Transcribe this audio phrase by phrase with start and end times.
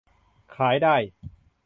[0.55, 0.95] ขายได้